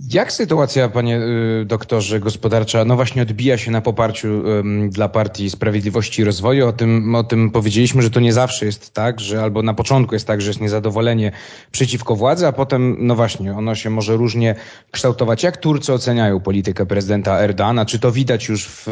Jak 0.00 0.32
sytuacja, 0.32 0.88
panie 0.88 1.20
y, 1.62 1.64
doktorze, 1.64 2.20
gospodarcza, 2.20 2.84
no 2.84 2.96
właśnie 2.96 3.22
odbija 3.22 3.58
się 3.58 3.70
na 3.70 3.80
poparciu 3.80 4.42
dla 4.88 5.08
Partii 5.08 5.50
Sprawiedliwości 5.50 6.22
i 6.22 6.24
Rozwoju? 6.24 6.68
O 6.68 6.72
tym, 6.72 7.14
o 7.14 7.24
tym 7.24 7.50
powiedzieliśmy, 7.50 8.02
że 8.02 8.10
to 8.10 8.20
nie 8.20 8.32
zawsze 8.32 8.66
jest 8.66 8.94
tak, 8.94 9.20
że 9.20 9.42
albo 9.42 9.62
na 9.62 9.74
początku 9.74 10.14
jest 10.14 10.26
tak, 10.26 10.40
że 10.40 10.50
jest 10.50 10.60
niezadowolenie 10.60 11.32
przeciwko 11.70 12.16
władzy, 12.16 12.46
a 12.46 12.52
potem, 12.52 12.96
no 13.00 13.14
właśnie, 13.14 13.56
ono 13.56 13.74
się 13.74 13.90
może 13.90 14.16
różnie 14.16 14.54
kształtować. 14.90 15.42
Jak 15.42 15.56
Turcy 15.56 15.92
oceniają 15.92 16.40
politykę 16.40 16.86
prezydenta 16.86 17.38
Erdogana? 17.38 17.86
Czy 17.86 17.98
to 17.98 18.12
widać 18.12 18.48
już 18.48 18.66
w, 18.66 18.88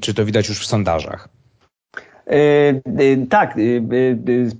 czy 0.00 0.14
to 0.14 0.24
widać 0.24 0.48
już 0.48 0.60
w 0.60 0.66
sondażach? 0.66 1.39
E, 2.30 2.80
e, 2.84 3.26
tak, 3.28 3.56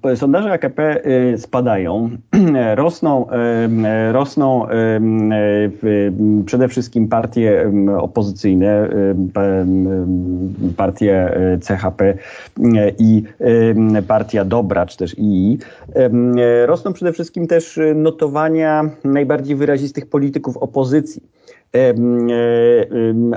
e, 0.05 0.17
sondaże 0.17 0.53
AKP 0.53 1.03
spadają, 1.37 2.11
rosną, 2.75 3.27
rosną 4.12 4.67
przede 6.47 6.69
wszystkim 6.69 7.09
partie 7.09 7.73
opozycyjne, 7.99 8.89
partie 10.77 11.33
CHP 11.69 12.15
i 12.99 13.23
partia 14.09 14.45
Dobra, 14.45 14.87
czy 14.87 14.97
też 14.97 15.17
II. 15.19 15.59
Rosną 16.67 16.93
przede 16.93 17.12
wszystkim 17.12 17.47
też 17.47 17.81
notowania 17.95 18.91
najbardziej 19.05 19.57
wyrazistych 19.57 20.07
polityków 20.07 20.57
opozycji. 20.57 21.23
E, 21.75 21.95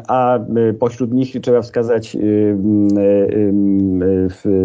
a 0.08 0.40
pośród 0.80 1.14
nich 1.14 1.42
trzeba 1.42 1.62
wskazać 1.62 2.18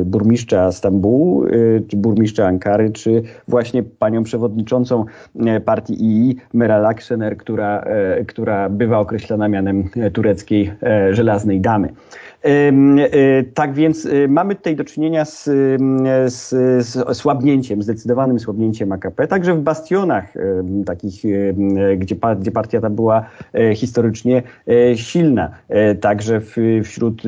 burmistrza 0.05 0.73
Stambułu, 0.73 1.45
e, 1.45 1.51
czy 1.89 1.97
burmistrza 1.97 2.47
Ankary, 2.47 2.91
czy 2.91 3.23
właśnie 3.49 3.83
panią 3.83 4.23
przewodniczącą 4.23 5.05
e, 5.47 5.61
partii 5.61 5.97
II, 6.01 6.37
Meral 6.55 6.87
Akşener, 6.87 7.37
która, 7.37 7.85
która 8.27 8.69
bywa 8.69 8.99
określana 8.99 9.49
mianem 9.49 9.85
tureckiej 10.13 10.73
żelaznej 11.11 11.61
damy. 11.61 11.89
E, 12.45 13.43
tak 13.55 13.75
więc 13.75 14.07
e, 14.07 14.29
mamy 14.29 14.55
tutaj 14.55 14.77
do 14.77 14.85
czynienia 14.85 15.25
z, 15.25 15.45
z, 16.27 16.49
z 16.87 17.17
słabnięciem, 17.17 17.83
zdecydowanym 17.83 18.41
słabnięciem 18.41 18.93
AKP, 18.93 19.27
także 19.27 19.55
w 19.55 19.61
bastionach 19.61 20.35
takich, 20.87 21.23
gdzie, 21.99 22.17
gdzie 22.39 22.51
partia 22.51 22.81
ta 22.81 22.91
była 22.91 23.27
e, 23.53 23.58
historycznie 23.75 24.43
silna, 24.95 25.51
także 26.01 26.41
w, 26.41 26.57
wśród 26.85 27.23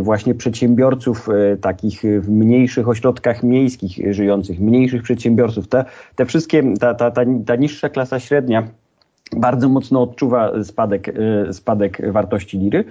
właśnie 0.00 0.34
przedsiębiorców 0.34 1.28
takich 1.60 2.02
w 2.20 2.30
mniejszych 2.30 2.88
ośrodkach 2.88 3.42
miejskich 3.42 4.14
żyjących, 4.14 4.60
mniejszych 4.60 5.02
przedsiębiorców. 5.02 5.68
Te, 5.68 5.84
te 6.14 6.26
wszystkie, 6.26 6.74
ta, 6.80 6.94
ta, 6.94 7.10
ta, 7.10 7.22
ta 7.46 7.56
niższa 7.56 7.88
klasa 7.88 8.20
średnia, 8.20 8.68
bardzo 9.36 9.68
mocno 9.68 10.02
odczuwa 10.02 10.64
spadek, 10.64 11.08
e, 11.08 11.52
spadek 11.52 12.12
wartości 12.12 12.58
liry 12.58 12.84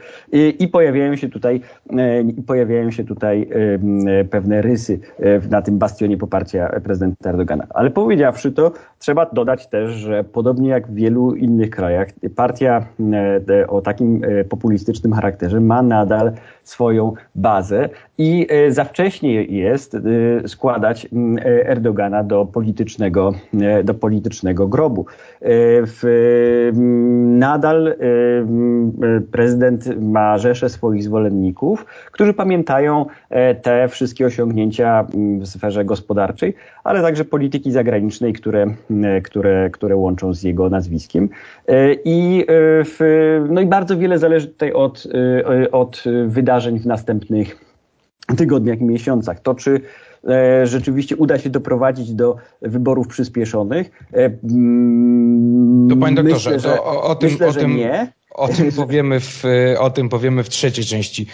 i 0.59 0.67
pojawiają 0.67 1.15
się 1.15 1.29
tutaj, 1.29 1.61
e, 1.89 2.43
pojawiają 2.47 2.91
się 2.91 3.03
tutaj 3.03 3.49
e, 4.07 4.25
pewne 4.25 4.61
rysy 4.61 4.99
na 5.49 5.61
tym 5.61 5.77
bastionie 5.77 6.17
poparcia 6.17 6.81
prezydenta 6.83 7.29
Erdogana. 7.29 7.67
Ale 7.69 7.89
powiedziawszy 7.89 8.51
to, 8.51 8.71
trzeba 8.99 9.25
dodać 9.25 9.67
też, 9.67 9.91
że 9.91 10.23
podobnie 10.23 10.69
jak 10.69 10.87
w 10.87 10.93
wielu 10.93 11.35
innych 11.35 11.69
krajach, 11.69 12.07
partia 12.35 12.85
o 13.67 13.81
takim 13.81 14.21
populistycznym 14.49 15.13
charakterze 15.13 15.59
ma 15.59 15.81
nadal 15.81 16.31
swoją 16.63 17.13
bazę 17.35 17.89
i 18.17 18.47
za 18.69 18.83
wcześnie 18.83 19.43
jest 19.43 19.97
składać 20.47 21.07
Erdogana 21.45 22.23
do 22.23 22.45
politycznego, 22.45 23.33
do 23.83 23.93
politycznego 23.93 24.67
grobu. 24.67 25.05
W 25.85 26.71
nadal 27.37 27.95
prezydent 29.31 30.01
ma 30.01 30.37
rzeszę 30.37 30.69
swoich 30.69 31.03
zwolenników, 31.03 31.85
którzy 32.11 32.33
pamiętają 32.33 33.05
e, 33.29 33.55
te 33.55 33.87
wszystkie 33.87 34.25
osiągnięcia 34.25 35.07
w 35.41 35.47
sferze 35.47 35.85
gospodarczej, 35.85 36.53
ale 36.83 37.01
także 37.01 37.25
polityki 37.25 37.71
zagranicznej, 37.71 38.33
które, 38.33 38.65
które, 39.23 39.69
które 39.69 39.95
łączą 39.95 40.33
z 40.33 40.43
jego 40.43 40.69
nazwiskiem. 40.69 41.29
E, 41.67 41.93
I, 41.93 42.41
e, 42.41 42.45
w, 42.83 42.99
no 43.49 43.61
i 43.61 43.65
bardzo 43.65 43.97
wiele 43.97 44.19
zależy 44.19 44.47
tutaj 44.47 44.73
od, 44.73 45.07
od 45.71 46.03
wydarzeń 46.27 46.79
w 46.79 46.85
następnych 46.85 47.66
tygodniach 48.35 48.79
i 48.81 48.83
miesiącach. 48.83 49.39
To, 49.39 49.55
czy 49.55 49.81
E, 50.27 50.67
rzeczywiście 50.67 51.15
uda 51.15 51.39
się 51.39 51.49
doprowadzić 51.49 52.13
do 52.13 52.35
wyborów 52.61 53.07
przyspieszonych. 53.07 53.91
E, 54.13 54.31
mm, 54.43 55.87
to 55.89 55.97
panie 55.97 56.15
doktorze, 56.15 56.49
myślę, 56.49 56.71
że, 56.71 56.81
o, 56.81 57.03
o, 57.03 57.15
tym, 57.15 57.31
myślę, 57.31 57.47
o 57.47 57.53
tym, 57.53 57.77
nie. 57.77 58.13
O 58.31 58.47
tym, 58.47 58.71
powiemy 58.71 59.19
w, 59.19 59.43
o 59.79 59.89
tym 59.89 60.09
powiemy 60.09 60.43
w 60.43 60.49
trzeciej 60.49 60.85
części 60.85 61.27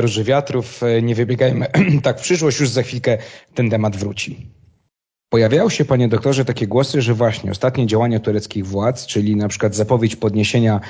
Róży 0.00 0.24
Wiatrów. 0.24 0.80
Nie 1.02 1.14
wybiegajmy 1.14 1.66
tak 2.02 2.18
w 2.18 2.22
przyszłość, 2.22 2.60
już 2.60 2.68
za 2.68 2.82
chwilkę 2.82 3.18
ten 3.54 3.70
temat 3.70 3.96
wróci. 3.96 4.46
Pojawiają 5.28 5.68
się, 5.68 5.84
panie 5.84 6.08
doktorze, 6.08 6.44
takie 6.44 6.66
głosy, 6.66 7.02
że 7.02 7.14
właśnie 7.14 7.50
ostatnie 7.50 7.86
działania 7.86 8.20
tureckich 8.20 8.66
władz, 8.66 9.06
czyli 9.06 9.36
na 9.36 9.48
przykład 9.48 9.74
zapowiedź 9.74 10.16
podniesienia 10.16 10.80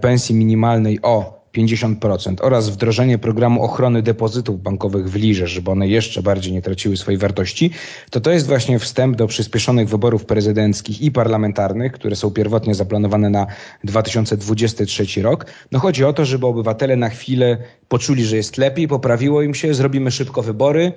pensji 0.00 0.34
minimalnej 0.34 0.98
o 1.02 1.39
50% 1.54 2.36
oraz 2.40 2.70
wdrożenie 2.70 3.18
programu 3.18 3.62
ochrony 3.62 4.02
depozytów 4.02 4.62
bankowych 4.62 5.10
w 5.10 5.14
Lirze, 5.16 5.46
żeby 5.46 5.70
one 5.70 5.88
jeszcze 5.88 6.22
bardziej 6.22 6.52
nie 6.52 6.62
traciły 6.62 6.96
swojej 6.96 7.18
wartości, 7.18 7.70
to 8.10 8.20
to 8.20 8.30
jest 8.30 8.46
właśnie 8.46 8.78
wstęp 8.78 9.16
do 9.16 9.26
przyspieszonych 9.26 9.88
wyborów 9.88 10.24
prezydenckich 10.24 11.02
i 11.02 11.10
parlamentarnych, 11.10 11.92
które 11.92 12.16
są 12.16 12.30
pierwotnie 12.30 12.74
zaplanowane 12.74 13.30
na 13.30 13.46
2023 13.84 15.22
rok. 15.22 15.46
No 15.72 15.78
chodzi 15.78 16.04
o 16.04 16.12
to, 16.12 16.24
żeby 16.24 16.46
obywatele 16.46 16.96
na 16.96 17.08
chwilę 17.08 17.56
poczuli, 17.88 18.24
że 18.24 18.36
jest 18.36 18.58
lepiej, 18.58 18.88
poprawiło 18.88 19.42
im 19.42 19.54
się, 19.54 19.74
zrobimy 19.74 20.10
szybko 20.10 20.42
wybory, 20.42 20.92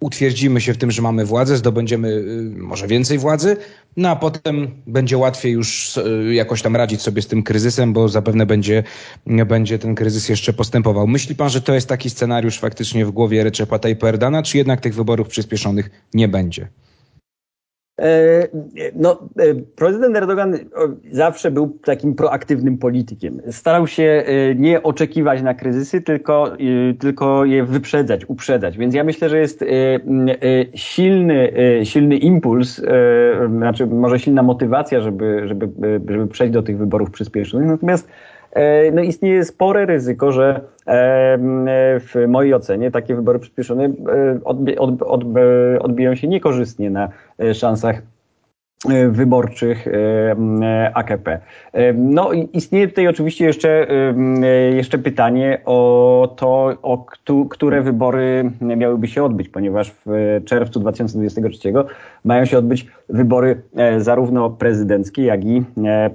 utwierdzimy 0.00 0.60
się 0.60 0.74
w 0.74 0.78
tym, 0.78 0.90
że 0.90 1.02
mamy 1.02 1.24
władzę, 1.24 1.56
zdobędziemy 1.56 2.08
y, 2.08 2.52
może 2.56 2.86
więcej 2.86 3.18
władzy, 3.18 3.56
no 3.96 4.08
a 4.08 4.16
potem 4.16 4.70
będzie 4.86 5.18
łatwiej 5.18 5.52
już 5.52 5.96
y, 5.96 6.34
jakoś 6.34 6.62
tam 6.62 6.76
radzić 6.76 7.02
sobie 7.02 7.22
z 7.22 7.26
tym 7.26 7.42
kryzysem, 7.42 7.92
bo 7.92 8.08
zapewne 8.08 8.46
będzie, 8.46 8.84
będzie 9.26 9.78
ten 9.78 9.94
kryzys 9.94 10.28
jeszcze 10.28 10.52
postępował. 10.52 11.06
Myśli 11.06 11.34
pan, 11.34 11.50
że 11.50 11.60
to 11.60 11.74
jest 11.74 11.88
taki 11.88 12.10
scenariusz 12.10 12.58
faktycznie 12.58 13.06
w 13.06 13.10
głowie 13.10 13.44
Recepa 13.44 13.78
Tayyip 13.78 14.04
Erdana, 14.04 14.42
czy 14.42 14.58
jednak 14.58 14.80
tych 14.80 14.94
wyborów 14.94 15.28
przyspieszonych 15.28 15.90
nie 16.14 16.28
będzie? 16.28 16.68
E, 18.00 18.48
no, 18.94 19.18
e, 19.38 19.54
prezydent 19.76 20.16
Erdogan 20.16 20.54
zawsze 21.12 21.50
był 21.50 21.78
takim 21.84 22.14
proaktywnym 22.14 22.78
politykiem. 22.78 23.40
Starał 23.50 23.86
się 23.86 24.02
e, 24.26 24.54
nie 24.54 24.82
oczekiwać 24.82 25.42
na 25.42 25.54
kryzysy, 25.54 26.00
tylko, 26.00 26.52
tylko 26.98 27.44
je 27.44 27.64
wyprzedzać, 27.64 28.24
uprzedzać. 28.28 28.78
Więc 28.78 28.94
ja 28.94 29.04
myślę, 29.04 29.28
że 29.28 29.38
jest 29.38 29.64
silny, 30.74 31.52
silny 31.84 32.16
impuls, 32.16 32.82
znaczy 33.56 33.86
może 33.86 34.18
silna 34.18 34.42
motywacja, 34.42 35.00
żeby, 35.00 35.48
żeby, 35.48 35.68
żeby 36.08 36.26
przejść 36.26 36.52
do 36.52 36.62
tych 36.62 36.78
wyborów 36.78 37.10
przyspieszonych. 37.10 37.68
Natomiast 37.68 38.08
no 38.92 39.02
istnieje 39.02 39.44
spore 39.44 39.86
ryzyko, 39.86 40.32
że 40.32 40.60
w 42.00 42.24
mojej 42.28 42.54
ocenie 42.54 42.90
takie 42.90 43.14
wybory 43.14 43.38
przyspieszone 43.38 43.90
odbiją 45.80 46.14
się 46.14 46.28
niekorzystnie 46.28 46.90
na 46.90 47.08
szansach 47.52 47.96
E, 47.96 48.19
wyborczych 49.10 49.86
e, 49.88 49.90
e, 50.62 50.90
AKP. 50.94 51.40
No 51.94 52.32
istnieje 52.32 52.88
tutaj 52.88 53.08
oczywiście 53.08 53.44
jeszcze, 53.44 53.86
jeszcze 54.72 54.98
pytanie 54.98 55.60
o 55.64 56.34
to, 56.36 56.76
o 56.82 57.06
które 57.50 57.82
wybory 57.82 58.50
miałyby 58.60 59.08
się 59.08 59.24
odbyć, 59.24 59.48
ponieważ 59.48 59.94
w 60.06 60.40
czerwcu 60.44 60.80
2023 60.80 61.72
mają 62.24 62.44
się 62.44 62.58
odbyć 62.58 62.86
wybory 63.08 63.62
zarówno 63.98 64.50
prezydenckie, 64.50 65.22
jak 65.22 65.44
i 65.44 65.62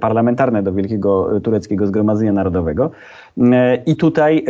parlamentarne 0.00 0.62
do 0.62 0.72
Wielkiego 0.72 1.40
Tureckiego 1.40 1.86
Zgromadzenia 1.86 2.32
Narodowego. 2.32 2.90
I 3.86 3.96
tutaj 3.96 4.44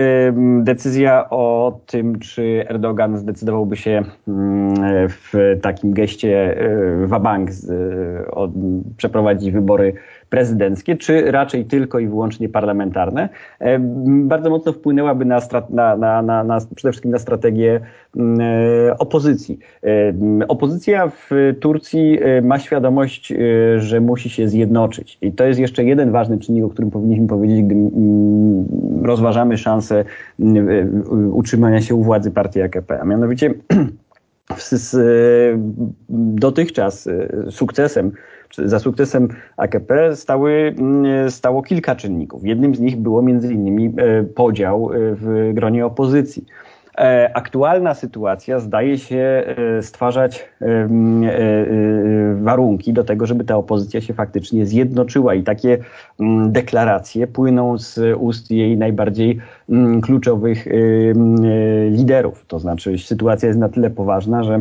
decyzja 0.61 1.31
o 1.31 1.79
tym, 1.87 2.19
czy 2.19 2.65
Erdogan 2.69 3.19
zdecydowałby 3.19 3.77
się 3.77 4.03
w 5.09 5.59
takim 5.63 5.93
geście 5.93 6.57
wabank 7.05 7.51
przeprowadzić 8.97 9.51
wybory 9.51 9.93
prezydenckie, 10.31 10.97
czy 10.97 11.31
raczej 11.31 11.65
tylko 11.65 11.99
i 11.99 12.09
wyłącznie 12.09 12.49
parlamentarne, 12.49 13.29
e, 13.59 13.79
bardzo 14.09 14.51
mocno 14.51 14.73
wpłynęłaby 14.73 15.25
na, 15.25 15.41
na, 15.71 15.97
na, 15.97 16.23
na, 16.23 16.45
na 16.45 16.59
przede 16.75 16.93
wszystkim 16.93 17.11
na 17.11 17.19
strategię 17.19 17.81
mm, 18.17 18.41
e, 18.41 18.99
opozycji. 18.99 19.59
E, 19.85 20.49
opozycja 20.49 21.09
w 21.09 21.31
Turcji 21.61 22.19
ma 22.43 22.59
świadomość, 22.59 23.35
że 23.77 24.01
musi 24.01 24.31
się 24.31 24.49
zjednoczyć. 24.49 25.19
I 25.23 25.33
to 25.33 25.45
jest 25.45 25.61
jeszcze 25.61 25.85
jeden 25.85 26.11
ważny 26.11 26.39
czynnik, 26.39 26.65
o 26.65 26.69
którym 26.69 26.91
powinniśmy 26.91 27.27
powiedzieć, 27.27 27.63
gdy 27.63 27.75
mm, 27.75 28.67
rozważamy 29.03 29.59
szansę 29.59 30.05
mm, 30.41 31.03
utrzymania 31.33 31.81
się 31.81 31.95
u 31.95 32.03
władzy 32.03 32.31
partii 32.31 32.63
AKP. 32.63 33.01
A 33.01 33.05
mianowicie 33.05 33.55
z 34.59 34.97
dotychczas 36.09 37.09
sukcesem 37.51 38.13
za 38.59 38.79
sukcesem 38.79 39.29
AKP 39.57 40.17
stały, 40.17 40.75
mm, 40.79 41.31
stało 41.31 41.63
kilka 41.63 41.97
czynników. 41.97 42.45
Jednym 42.45 42.75
z 42.75 42.81
nich 42.81 42.97
było 42.97 43.23
między 43.23 43.53
innymi 43.53 43.95
podział 44.35 44.91
w 44.93 45.51
gronie 45.55 45.87
opozycji. 45.87 46.45
E, 46.99 47.31
aktualna 47.35 47.95
sytuacja 47.95 48.61
zdaje 48.61 48.99
się 48.99 49.45
stwarzać 49.81 50.49
warunki 52.41 52.93
do 52.93 53.05
tego, 53.05 53.27
żeby 53.27 53.45
ta 53.45 53.57
opozycja 53.57 54.01
się 54.01 54.15
faktycznie 54.15 54.67
zjednoczyła 54.67 55.35
i 55.35 55.43
takie 55.43 55.79
deklaracje 56.49 57.27
płyną 57.27 57.79
z 57.79 58.01
ust 58.19 58.51
jej 58.51 58.77
najbardziej 58.77 59.41
kluczowych 60.03 60.67
liderów. 61.91 62.45
To 62.47 62.59
znaczy 62.59 62.99
sytuacja 62.99 63.47
jest 63.47 63.59
na 63.59 63.69
tyle 63.69 63.91
poważna, 63.91 64.43
że 64.43 64.61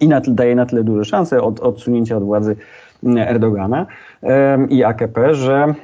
i 0.00 0.08
na, 0.08 0.20
daje 0.20 0.54
na 0.54 0.66
tyle 0.66 0.84
duże 0.84 1.04
szanse 1.04 1.42
od 1.42 1.60
odsunięcia 1.60 2.16
od 2.16 2.24
władzy 2.24 2.56
Erdogana 3.16 3.86
i 4.68 4.84
AKP, 4.84 5.34
że, 5.34 5.74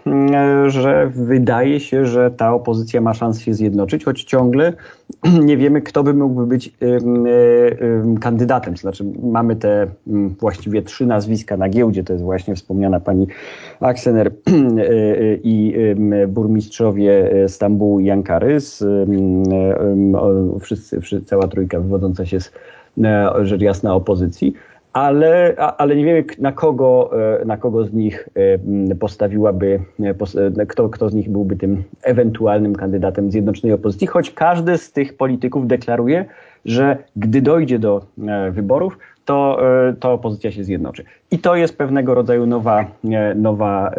że 0.66 1.10
wydaje 1.14 1.80
się, 1.80 2.06
że 2.06 2.30
ta 2.30 2.54
opozycja 2.54 3.00
ma 3.00 3.14
szansę 3.14 3.40
się 3.40 3.54
zjednoczyć, 3.54 4.04
choć 4.04 4.24
ciągle 4.24 4.72
nie 5.44 5.56
wiemy, 5.56 5.82
kto 5.82 6.02
by 6.02 6.14
mógłby 6.14 6.46
być 6.46 6.72
kandydatem. 8.20 8.76
Znaczy, 8.76 9.04
mamy 9.22 9.56
te 9.56 9.86
właściwie 10.40 10.82
trzy 10.82 11.06
nazwiska 11.06 11.56
na 11.56 11.68
giełdzie, 11.68 12.04
to 12.04 12.12
jest 12.12 12.24
właśnie 12.24 12.54
wspomniana 12.54 13.00
pani 13.00 13.26
Aksener 13.80 14.32
i 15.42 15.74
burmistrzowie 16.28 17.30
Stambułu 17.48 18.00
i 18.00 18.10
Ankary, 18.10 18.58
wszyscy, 20.60 21.00
wszyscy, 21.00 21.26
cała 21.26 21.48
trójka 21.48 21.80
wywodząca 21.80 22.26
się 22.26 22.40
z 22.40 22.52
rzecz 23.42 23.60
jasna 23.60 23.94
opozycji 23.94 24.54
ale, 24.92 25.54
ale 25.56 25.96
nie 25.96 26.04
wiemy 26.04 26.24
na 26.38 26.52
kogo, 26.52 27.10
e, 27.40 27.44
na 27.44 27.56
kogo 27.56 27.84
z 27.84 27.92
nich 27.92 28.28
e, 28.90 28.94
postawiłaby, 28.94 29.80
e, 30.58 30.66
kto, 30.66 30.88
kto 30.88 31.08
z 31.08 31.14
nich 31.14 31.30
byłby 31.30 31.56
tym 31.56 31.82
ewentualnym 32.02 32.76
kandydatem 32.76 33.30
zjednoczonej 33.30 33.74
opozycji, 33.74 34.06
choć 34.06 34.30
każdy 34.30 34.78
z 34.78 34.92
tych 34.92 35.16
polityków 35.16 35.66
deklaruje, 35.66 36.24
że 36.64 36.96
gdy 37.16 37.42
dojdzie 37.42 37.78
do 37.78 38.06
wyborów, 38.50 38.98
to, 39.24 39.60
to 40.00 40.12
opozycja 40.12 40.52
się 40.52 40.64
zjednoczy. 40.64 41.04
I 41.30 41.38
to 41.38 41.56
jest 41.56 41.78
pewnego 41.78 42.14
rodzaju 42.14 42.46
nowa, 42.46 42.84
nowa, 43.34 43.92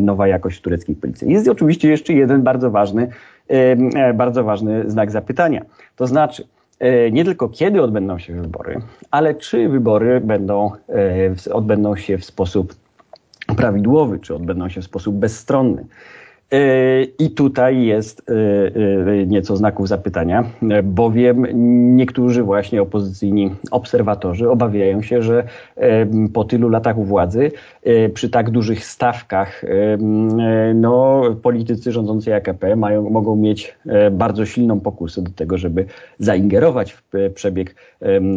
nowa 0.00 0.28
jakość 0.28 0.58
w 0.58 0.62
tureckiej 0.62 0.96
policji. 0.96 1.32
Jest 1.32 1.48
oczywiście 1.48 1.90
jeszcze 1.90 2.12
jeden 2.12 2.42
bardzo 2.42 2.70
ważny, 2.70 3.08
bardzo 4.14 4.44
ważny 4.44 4.90
znak 4.90 5.10
zapytania. 5.10 5.64
To 5.96 6.06
znaczy, 6.06 6.44
nie 7.12 7.24
tylko 7.24 7.48
kiedy 7.48 7.82
odbędą 7.82 8.18
się 8.18 8.42
wybory, 8.42 8.80
ale 9.10 9.34
czy 9.34 9.68
wybory 9.68 10.20
będą, 10.20 10.70
e, 11.48 11.54
odbędą 11.54 11.96
się 11.96 12.18
w 12.18 12.24
sposób 12.24 12.74
prawidłowy, 13.56 14.18
czy 14.18 14.34
odbędą 14.34 14.68
się 14.68 14.80
w 14.80 14.84
sposób 14.84 15.14
bezstronny. 15.16 15.84
I 17.18 17.30
tutaj 17.30 17.84
jest 17.84 18.22
e, 18.30 18.32
e, 19.12 19.26
nieco 19.26 19.56
znaków 19.56 19.88
zapytania, 19.88 20.44
bowiem 20.82 21.46
niektórzy 21.96 22.42
właśnie 22.42 22.82
opozycyjni 22.82 23.50
obserwatorzy 23.70 24.50
obawiają 24.50 25.02
się, 25.02 25.22
że 25.22 25.44
e, 25.76 26.06
po 26.32 26.44
tylu 26.44 26.68
latach 26.68 26.98
u 26.98 27.04
władzy, 27.04 27.52
przy 28.14 28.30
tak 28.30 28.50
dużych 28.50 28.84
stawkach, 28.84 29.64
no, 30.74 31.22
politycy 31.42 31.92
rządzący 31.92 32.34
AKP 32.34 32.76
mają, 32.76 33.10
mogą 33.10 33.36
mieć 33.36 33.78
bardzo 34.12 34.46
silną 34.46 34.80
pokusę 34.80 35.22
do 35.22 35.30
tego, 35.30 35.58
żeby 35.58 35.84
zaingerować 36.18 36.92
w 36.92 37.30
przebieg 37.34 37.74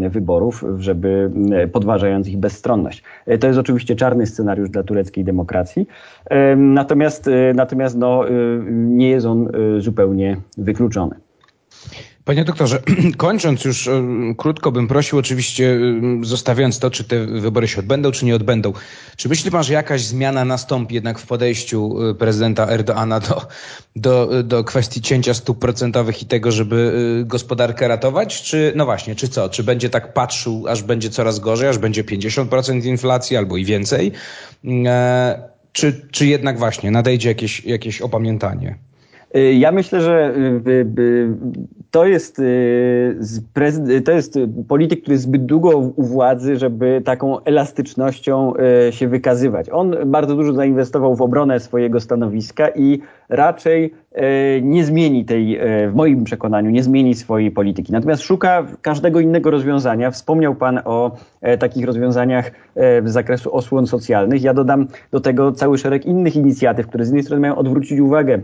wyborów, 0.10 0.66
żeby 0.78 1.32
podważając 1.72 2.28
ich 2.28 2.38
bezstronność. 2.38 3.04
To 3.40 3.48
jest 3.48 3.60
oczywiście 3.60 3.96
czarny 3.96 4.26
scenariusz 4.26 4.70
dla 4.70 4.84
tureckiej 4.84 5.24
demokracji. 5.24 5.88
Natomiast, 6.58 7.30
natomiast 7.54 7.98
no, 8.04 8.30
y, 8.30 8.32
nie 8.72 9.10
jest 9.10 9.26
on 9.26 9.56
y, 9.78 9.82
zupełnie 9.82 10.38
wykluczony. 10.58 11.16
Panie 12.26 12.46
doktorze, 12.46 12.82
kończąc 13.18 13.66
już 13.66 13.88
y, 13.88 13.92
krótko 14.38 14.72
bym 14.72 14.88
prosił 14.88 15.20
oczywiście, 15.20 15.80
zostawiając 16.22 16.80
to, 16.80 16.92
czy 16.92 17.04
te 17.04 17.26
wybory 17.26 17.68
się 17.68 17.80
odbędą, 17.80 18.12
czy 18.12 18.26
nie 18.26 18.36
odbędą. 18.36 18.74
Czy 19.16 19.30
myśli 19.30 19.52
pan, 19.52 19.64
że 19.64 19.74
jakaś 19.74 20.02
zmiana 20.02 20.46
nastąpi 20.46 20.96
jednak 20.96 21.20
w 21.20 21.28
podejściu 21.28 21.96
prezydenta 22.20 22.68
Erdoana 22.68 23.20
do, 23.20 23.48
do, 23.96 24.44
do 24.44 24.64
kwestii 24.64 25.02
cięcia 25.02 25.34
stóp 25.34 25.60
procentowych 25.60 26.22
i 26.22 26.26
tego, 26.26 26.52
żeby 26.52 26.94
gospodarkę 27.26 27.88
ratować? 27.88 28.42
Czy, 28.42 28.74
no 28.76 28.86
właśnie, 28.86 29.16
czy 29.16 29.28
co? 29.28 29.50
Czy 29.50 29.64
będzie 29.64 29.90
tak 29.90 30.14
patrzył, 30.14 30.66
aż 30.68 30.84
będzie 30.84 31.10
coraz 31.10 31.40
gorzej, 31.40 31.70
aż 31.70 31.78
będzie 31.78 32.04
50% 32.04 32.86
inflacji 32.86 33.38
albo 33.38 33.58
i 33.58 33.66
więcej? 33.66 34.12
E, 34.86 35.53
czy, 35.74 36.08
czy 36.12 36.26
jednak 36.26 36.58
właśnie 36.60 36.92
nadejdzie 36.92 37.30
jakieś, 37.30 37.66
jakieś 37.66 38.02
opamiętanie? 38.02 38.76
Y, 39.36 39.54
ja 39.54 39.72
myślę, 39.72 40.02
że 40.02 40.34
y, 40.68 40.72
y, 41.00 41.28
to 41.92 42.06
jest, 42.06 42.42
to 44.06 44.12
jest 44.12 44.40
polityk, 44.68 45.02
który 45.02 45.14
jest 45.14 45.24
zbyt 45.24 45.46
długo 45.46 45.78
u 45.78 46.04
władzy, 46.04 46.58
żeby 46.58 47.02
taką 47.06 47.44
elastycznością 47.44 48.54
się 48.92 49.08
wykazywać. 49.08 49.70
On 49.70 49.96
bardzo 50.06 50.36
dużo 50.36 50.54
zainwestował 50.54 51.16
w 51.16 51.22
obronę 51.22 51.60
swojego 51.60 52.00
stanowiska 52.00 52.70
i 52.70 53.02
raczej 53.30 53.94
nie 54.62 54.86
zmieni 54.86 55.26
tej, 55.26 55.60
w 55.90 55.96
moim 55.96 56.24
przekonaniu, 56.24 56.70
nie 56.70 56.84
zmieni 56.84 57.16
swojej 57.16 57.52
polityki. 57.52 57.92
Natomiast 57.92 58.24
szuka 58.24 58.68
każdego 58.82 59.20
innego 59.20 59.52
rozwiązania. 59.52 60.12
Wspomniał 60.12 60.56
Pan 60.56 60.80
o 60.86 61.12
takich 61.60 61.86
rozwiązaniach 61.86 62.52
z 62.76 63.12
zakresu 63.12 63.56
osłon 63.56 63.88
socjalnych. 63.88 64.44
Ja 64.44 64.54
dodam 64.54 64.88
do 65.12 65.20
tego 65.20 65.52
cały 65.52 65.78
szereg 65.78 66.06
innych 66.06 66.36
inicjatyw, 66.36 66.88
które 66.88 67.06
z 67.06 67.08
jednej 67.08 67.24
strony 67.24 67.42
mają 67.42 67.56
odwrócić 67.56 68.00
uwagę 68.00 68.40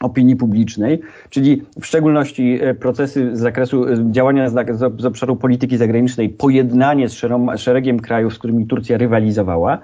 opinii 0.00 0.36
publicznej, 0.36 1.00
czyli 1.30 1.62
w 1.80 1.86
szczególności 1.86 2.58
e, 2.62 2.74
procesy 2.74 3.36
z 3.36 3.38
zakresu 3.38 3.88
e, 3.88 4.12
działania 4.12 4.50
z, 4.50 4.82
obszaru 5.04 5.36
polityki 5.36 5.76
zagranicznej, 5.76 6.28
pojednanie 6.28 7.08
z 7.08 7.24
szeregiem 7.56 8.00
krajów, 8.00 8.34
z 8.34 8.38
którymi 8.38 8.66
Turcja 8.66 8.98
rywalizowała, 8.98 9.78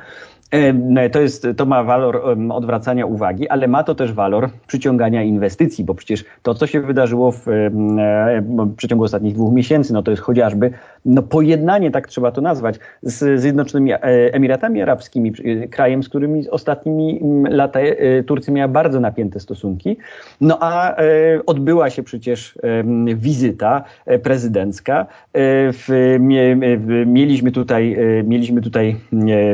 to, 1.12 1.20
jest, 1.20 1.46
to 1.56 1.66
ma 1.66 1.84
walor 1.84 2.36
odwracania 2.50 3.06
uwagi, 3.06 3.48
ale 3.48 3.68
ma 3.68 3.84
to 3.84 3.94
też 3.94 4.12
walor 4.12 4.50
przyciągania 4.66 5.22
inwestycji, 5.22 5.84
bo 5.84 5.94
przecież 5.94 6.24
to, 6.42 6.54
co 6.54 6.66
się 6.66 6.80
wydarzyło 6.80 7.32
w, 7.32 7.48
e, 7.48 7.70
w 8.40 8.74
przeciągu 8.76 9.04
ostatnich 9.04 9.34
dwóch 9.34 9.52
miesięcy, 9.52 9.92
no 9.92 10.02
to 10.02 10.10
jest 10.10 10.22
chociażby 10.22 10.70
no, 11.04 11.22
pojednanie, 11.22 11.90
tak 11.90 12.08
trzeba 12.08 12.32
to 12.32 12.40
nazwać, 12.40 12.78
z 13.02 13.40
Zjednoczonymi 13.40 13.92
e, 13.92 13.98
Emiratami 14.34 14.82
Arabskimi, 14.82 15.32
e, 15.44 15.68
krajem, 15.68 16.02
z 16.02 16.08
którymi 16.08 16.50
ostatnimi 16.50 17.20
laty 17.48 17.96
Turcja 18.26 18.52
miała 18.52 18.68
bardzo 18.68 19.00
napięte 19.00 19.40
stosunki. 19.40 19.96
No 20.40 20.58
a 20.60 20.96
odbyła 21.46 21.90
się 21.90 22.02
przecież 22.02 22.58
wizyta 23.16 23.84
prezydencka. 24.22 25.06
W, 25.34 26.16
mieliśmy 27.06 27.52
tutaj, 27.52 27.96
mieliśmy 28.24 28.60
tutaj, 28.62 28.96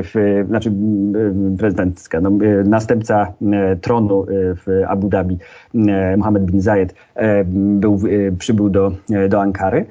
w, 0.02 0.44
znaczy 0.48 0.70
prezydencka. 1.58 2.20
No, 2.20 2.30
następca 2.64 3.32
tronu 3.80 4.26
w 4.30 4.82
Abu 4.88 5.08
Dhabi, 5.08 5.38
Mohammed 6.16 6.44
bin 6.44 6.60
Zayed, 6.60 6.94
był, 7.46 7.98
przybył 8.38 8.70
do, 8.70 8.92
do 9.28 9.40
Ankary. 9.40 9.86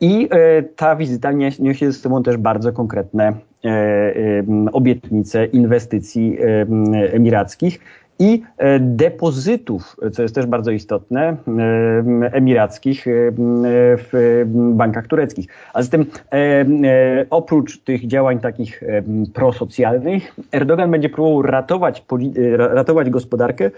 I 0.00 0.28
ta 0.76 0.96
wizyta 0.96 1.32
niesie 1.58 1.92
ze 1.92 1.98
sobą 1.98 2.22
też 2.22 2.36
bardzo 2.36 2.72
konkretne 2.72 3.32
obietnice 4.72 5.46
inwestycji 5.46 6.38
emirackich 7.12 7.80
i 8.20 8.42
e, 8.58 8.80
depozytów, 8.80 9.96
co 10.12 10.22
jest 10.22 10.34
też 10.34 10.46
bardzo 10.46 10.70
istotne, 10.70 11.20
e, 11.22 11.36
emirackich 12.32 13.08
e, 13.08 13.10
w 14.12 14.42
bankach 14.52 15.06
tureckich. 15.06 15.46
A 15.74 15.82
zatem 15.82 16.06
oprócz 17.30 17.78
tych 17.78 18.06
działań 18.06 18.38
takich 18.38 18.82
prosocjalnych, 19.34 20.34
Erdogan 20.52 20.90
będzie 20.90 21.08
próbował 21.08 21.42
ratować, 21.42 22.04
ratować 22.56 23.10
gospodarkę, 23.10 23.70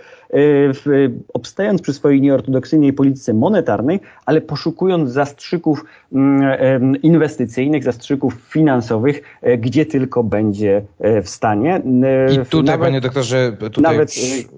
obstając 1.32 1.82
przy 1.82 1.92
swojej 1.92 2.20
nieortodoksyjnej 2.20 2.92
polityce 2.92 3.34
monetarnej, 3.34 4.00
ale 4.26 4.40
poszukując 4.40 5.10
zastrzyków 5.10 5.84
inwestycyjnych, 7.02 7.84
zastrzyków 7.84 8.34
finansowych, 8.34 9.22
gdzie 9.58 9.86
tylko 9.86 10.22
będzie 10.22 10.82
w 11.22 11.28
stanie. 11.28 11.82
I 12.32 12.46
tutaj, 12.46 12.64
nawet, 12.64 12.86
panie 12.86 13.00
doktorze, 13.00 13.52
tutaj... 13.72 13.82
nawet 13.82 14.10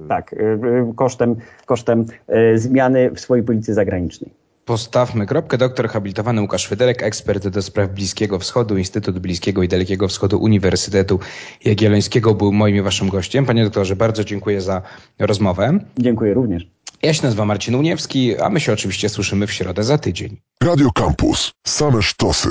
tak, 0.08 0.32
y, 0.32 0.36
y, 0.36 0.94
kosztem, 0.96 1.36
kosztem 1.66 2.06
y, 2.54 2.58
zmiany 2.58 3.10
w 3.10 3.20
swojej 3.20 3.44
polityce 3.44 3.74
zagranicznej. 3.74 4.30
Postawmy 4.64 5.26
kropkę. 5.26 5.58
Doktor 5.58 5.88
habilitowany 5.88 6.40
Łukasz 6.40 6.68
Fydelek, 6.68 7.02
ekspert 7.02 7.48
do 7.48 7.62
spraw 7.62 7.90
Bliskiego 7.90 8.38
Wschodu, 8.38 8.76
Instytut 8.76 9.18
Bliskiego 9.18 9.62
i 9.62 9.68
Dalekiego 9.68 10.08
Wschodu 10.08 10.38
Uniwersytetu 10.38 11.20
Jagiellońskiego 11.64 12.34
był 12.34 12.52
moim 12.52 12.76
i 12.76 12.82
waszym 12.82 13.08
gościem. 13.08 13.46
Panie 13.46 13.64
doktorze, 13.64 13.96
bardzo 13.96 14.24
dziękuję 14.24 14.60
za 14.60 14.82
rozmowę. 15.18 15.78
Dziękuję 15.98 16.34
również. 16.34 16.66
Ja 17.02 17.14
się 17.14 17.22
nazywam 17.22 17.48
Marcin 17.48 17.74
Uniewski, 17.74 18.36
a 18.38 18.50
my 18.50 18.60
się 18.60 18.72
oczywiście 18.72 19.08
słyszymy 19.08 19.46
w 19.46 19.52
środę 19.52 19.84
za 19.84 19.98
tydzień. 19.98 20.36
Radio 20.62 20.90
Campus. 20.90 21.52
Same 21.66 22.02
sztosy. 22.02 22.48